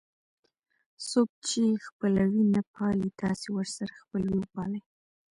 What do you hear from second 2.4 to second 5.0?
نه پالي تاسې ورسره خپلوي وپالئ.